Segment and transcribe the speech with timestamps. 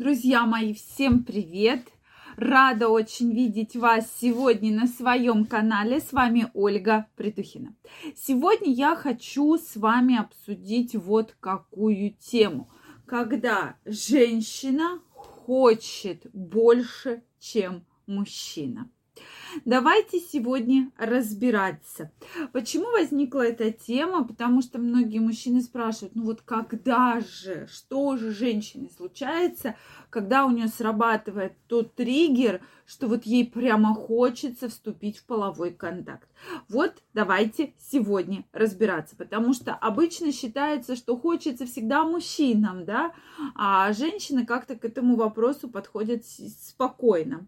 [0.00, 1.86] Друзья мои, всем привет!
[2.38, 6.00] Рада очень видеть вас сегодня на своем канале.
[6.00, 7.76] С вами Ольга Притухина.
[8.16, 12.70] Сегодня я хочу с вами обсудить вот какую тему.
[13.04, 18.90] Когда женщина хочет больше, чем мужчина.
[19.64, 22.12] Давайте сегодня разбираться.
[22.52, 24.24] Почему возникла эта тема?
[24.24, 29.74] Потому что многие мужчины спрашивают, ну вот когда же, что же женщине случается,
[30.08, 36.28] когда у нее срабатывает тот триггер, что вот ей прямо хочется вступить в половой контакт.
[36.68, 43.12] Вот давайте сегодня разбираться, потому что обычно считается, что хочется всегда мужчинам, да,
[43.56, 47.46] а женщины как-то к этому вопросу подходят спокойно.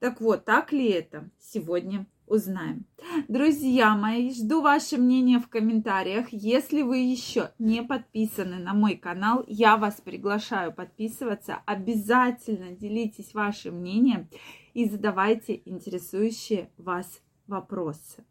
[0.00, 1.28] Так вот, так ли это?
[1.40, 2.84] Сегодня узнаем.
[3.26, 6.28] Друзья мои, жду ваше мнение в комментариях.
[6.30, 11.62] Если вы еще не подписаны на мой канал, я вас приглашаю подписываться.
[11.66, 14.28] Обязательно делитесь вашим мнением
[14.72, 18.24] и задавайте интересующие вас вопросы.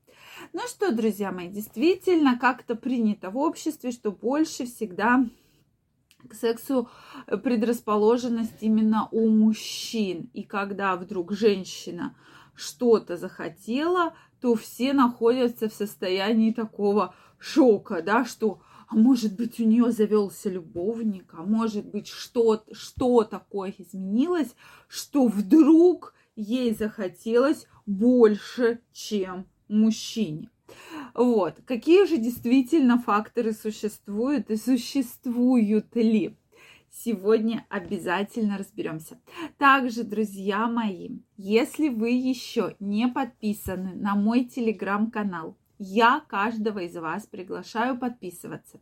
[0.54, 5.26] Ну что, друзья мои, действительно как-то принято в обществе, что больше всегда
[6.28, 6.90] к сексу
[7.26, 10.30] э, предрасположенность именно у мужчин.
[10.34, 12.16] И когда вдруг женщина
[12.56, 19.66] что-то захотела, то все находятся в состоянии такого шока, да, что а может быть у
[19.66, 24.56] нее завелся любовник, а может быть что, что такое изменилось,
[24.88, 30.50] что вдруг ей захотелось больше, чем мужчине.
[31.14, 31.56] Вот.
[31.66, 36.36] Какие же действительно факторы существуют и существуют ли?
[36.90, 39.20] Сегодня обязательно разберемся.
[39.58, 47.28] Также, друзья мои, если вы еще не подписаны на мой телеграм-канал, я каждого из вас
[47.28, 48.80] приглашаю подписываться.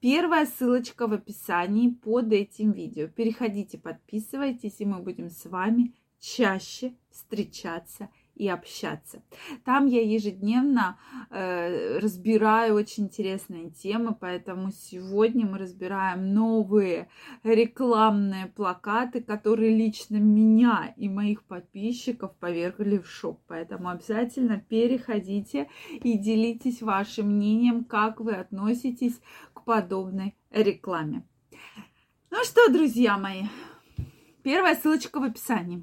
[0.00, 3.06] Первая ссылочка в описании под этим видео.
[3.06, 9.22] Переходите, подписывайтесь, и мы будем с вами чаще встречаться и общаться.
[9.64, 10.98] Там я ежедневно
[11.30, 17.08] э, разбираю очень интересные темы, поэтому сегодня мы разбираем новые
[17.44, 23.40] рекламные плакаты, которые лично меня и моих подписчиков повергли в шок.
[23.46, 29.20] Поэтому обязательно переходите и делитесь вашим мнением, как вы относитесь
[29.52, 31.26] к подобной рекламе.
[32.30, 33.42] Ну что, друзья мои,
[34.42, 35.82] первая ссылочка в описании.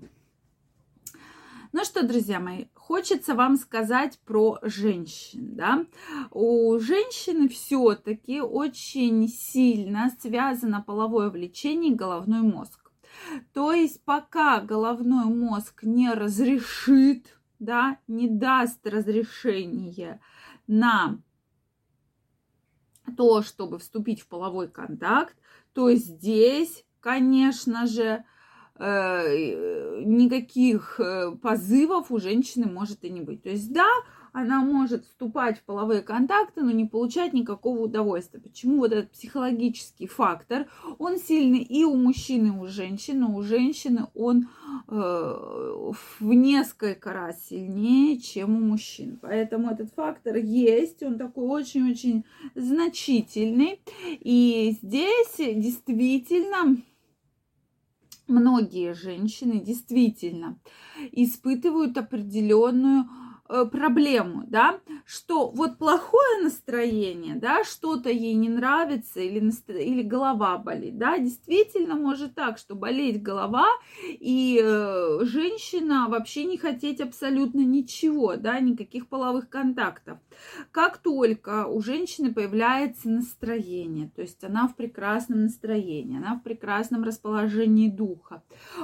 [1.71, 5.85] Ну что, друзья мои, хочется вам сказать про женщин, да.
[6.31, 12.91] У женщины все-таки очень сильно связано половое влечение и головной мозг.
[13.53, 20.19] То есть пока головной мозг не разрешит, да, не даст разрешение
[20.65, 21.19] на
[23.15, 25.35] то, чтобы вступить в половой контакт,
[25.73, 28.25] то здесь, конечно же,
[28.81, 33.43] Э, никаких э, позывов у женщины может и не быть.
[33.43, 33.87] То есть, да,
[34.31, 38.39] она может вступать в половые контакты, но не получать никакого удовольствия.
[38.39, 40.67] Почему вот этот психологический фактор,
[40.97, 44.47] он сильный и у мужчины, и у женщины, но у женщины он
[44.87, 49.17] э, в несколько раз сильнее, чем у мужчин.
[49.21, 52.23] Поэтому этот фактор есть, он такой очень-очень
[52.55, 53.81] значительный.
[54.05, 56.77] И здесь действительно
[58.29, 60.57] многие женщины действительно
[61.11, 63.05] испытывают определенную
[63.49, 69.75] проблему, да, что вот плохое настроение, да, что-то ей не нравится или, настро...
[69.75, 73.65] или голова болит, да, действительно может так, что болеть голова
[74.07, 80.19] и э, женщина вообще не хотеть абсолютно ничего, да, никаких половых контактов.
[80.71, 87.03] Как только у женщины появляется настроение, то есть она в прекрасном настроении, она в прекрасном
[87.03, 88.43] расположении духа,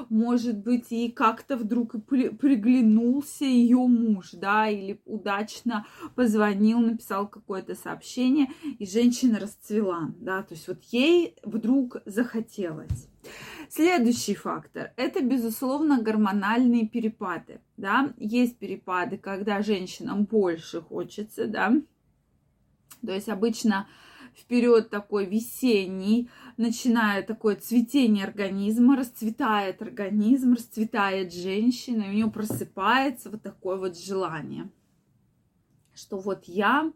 [0.09, 5.85] может быть, и как-то вдруг приглянулся ее муж, да, или удачно
[6.16, 8.47] позвонил, написал какое-то сообщение,
[8.79, 13.07] и женщина расцвела, да, то есть вот ей вдруг захотелось.
[13.69, 21.74] Следующий фактор– это, безусловно, гормональные перепады, да, есть перепады, когда женщинам больше хочется, да,
[23.06, 23.88] то есть обычно
[24.35, 32.28] в период такой весенний, начиная такое цветение организма, расцветает организм, расцветает женщина, и у нее
[32.31, 34.69] просыпается вот такое вот желание,
[35.94, 36.92] что вот я,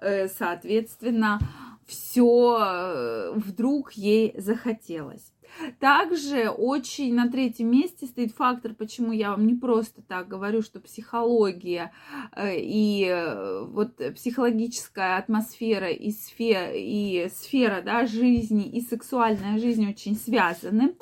[0.00, 1.40] э, соответственно,
[1.86, 5.32] все э, вдруг ей захотелось.
[5.78, 10.80] Также очень на третьем месте стоит фактор, почему я вам не просто так говорю, что
[10.80, 11.92] психология
[12.34, 19.88] э, и э, вот психологическая атмосфера и сфера, и сфера да, жизни и сексуальная жизнь
[19.88, 20.94] очень связаны,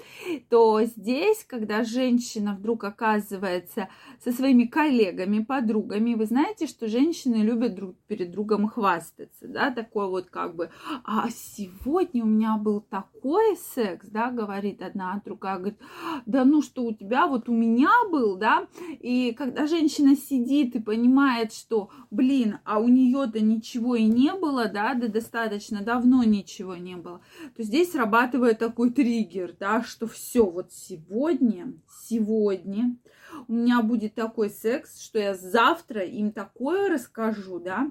[0.48, 3.88] то здесь, когда женщина вдруг оказывается
[4.22, 10.08] со своими коллегами, подругами, вы знаете, что женщины любят друг перед другом хвастаться, да, такой
[10.08, 10.70] вот как бы,
[11.04, 15.78] а сегодня у меня был такой секс, да, говорит одна, другая говорит,
[16.26, 18.68] да ну что у тебя, вот у меня был, да,
[19.00, 24.68] и когда женщина сидит и понимает, что, блин, а у нее-то ничего и не было,
[24.68, 27.20] да, да достаточно давно ничего не было,
[27.56, 31.72] то здесь срабатывает такой триггер, да, что все, вот сегодня,
[32.08, 32.96] сегодня
[33.46, 37.90] у меня будет такой секс, что я завтра им такое расскажу, да,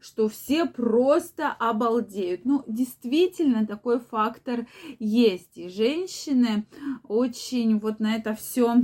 [0.00, 2.44] что все просто обалдеют.
[2.44, 4.66] Ну, действительно, такой фактор
[4.98, 5.56] есть.
[5.56, 6.66] И женщины
[7.06, 8.82] очень вот на это все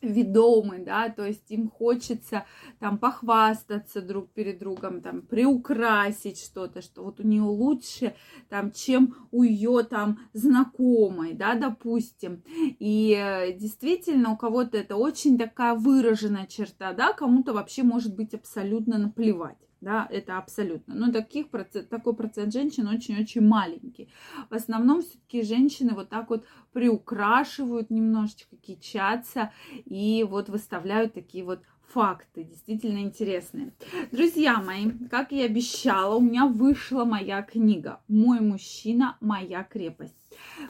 [0.00, 2.44] ведомы, да, то есть им хочется
[2.78, 8.14] там похвастаться друг перед другом, там приукрасить что-то, что вот у нее лучше
[8.48, 12.42] там, чем у ее там знакомой, да, допустим.
[12.78, 18.34] И э, действительно у кого-то это очень такая выраженная черта, да, кому-то вообще может быть
[18.34, 20.94] абсолютно наплевать да, это абсолютно.
[20.94, 24.08] Но таких процент, такой процент женщин очень-очень маленький.
[24.50, 29.52] В основном все-таки женщины вот так вот приукрашивают немножечко, кичатся
[29.84, 33.72] и вот выставляют такие вот факты, действительно интересные.
[34.12, 40.17] Друзья мои, как я обещала, у меня вышла моя книга «Мой мужчина, моя крепость».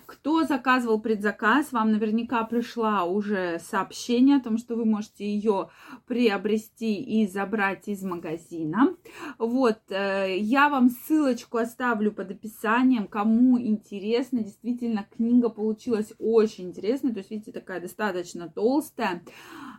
[0.06, 5.70] Кто заказывал предзаказ, вам наверняка пришла уже сообщение о том, что вы можете ее
[6.06, 8.94] приобрести и забрать из магазина.
[9.38, 14.40] Вот, э, я вам ссылочку оставлю под описанием, кому интересно.
[14.42, 17.12] Действительно, книга получилась очень интересной.
[17.12, 19.22] То есть, видите, такая достаточно толстая.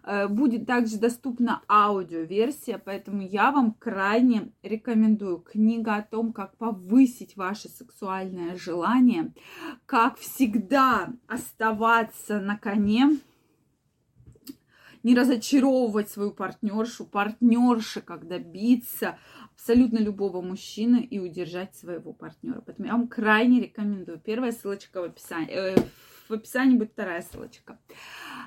[0.03, 5.39] Э, будет также доступна аудиоверсия, поэтому я вам крайне рекомендую.
[5.39, 9.33] Книга о том, как повысить ваше сексуальное желание,
[9.85, 13.19] как всегда оставаться на коне,
[15.03, 19.17] не разочаровывать свою партнершу, партнерши, как добиться
[19.55, 22.61] абсолютно любого мужчины и удержать своего партнера.
[22.65, 24.19] Поэтому я вам крайне рекомендую.
[24.19, 25.75] Первая ссылочка в описании.
[26.29, 27.79] В описании будет вторая ссылочка.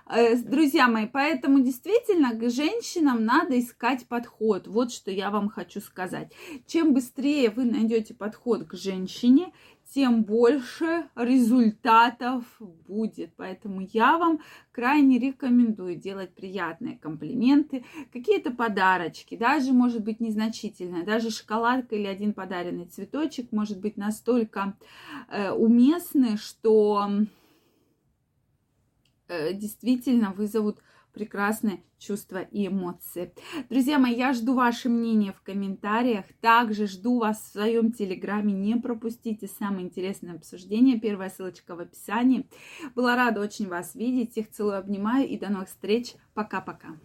[0.07, 4.69] Э, друзья мои, поэтому действительно к женщинам надо искать подход.
[4.69, 6.33] Вот что я вам хочу сказать.
[6.69, 9.53] Чем быстрее вы найдете подход к женщине,
[9.93, 12.45] тем больше результатов
[12.87, 13.35] будет.
[13.37, 14.39] Поэтому я вам
[14.71, 22.33] крайне рекомендую делать приятные комплименты, какие-то подарочки, даже может быть незначительные, даже шоколадка или один
[22.33, 24.77] подаренный цветочек может быть настолько
[25.29, 27.11] э, уместны, что
[29.53, 30.81] действительно вызовут
[31.13, 33.33] прекрасные чувства и эмоции.
[33.69, 36.25] Друзья мои, я жду ваше мнение в комментариях.
[36.41, 38.53] Также жду вас в своем телеграме.
[38.53, 40.99] Не пропустите самое интересное обсуждение.
[40.99, 42.47] Первая ссылочка в описании.
[42.95, 44.33] Была рада очень вас видеть.
[44.33, 46.15] Всех целую, обнимаю и до новых встреч.
[46.35, 46.97] Пока-пока.